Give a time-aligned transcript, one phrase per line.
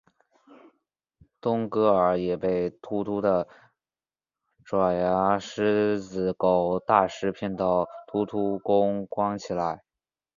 [1.39, 3.47] 冬哥儿也被秃秃的
[4.65, 9.83] 爪牙狮子狗大狮骗到秃秃宫关起来。